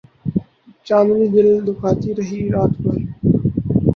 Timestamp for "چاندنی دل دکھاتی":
0.87-2.09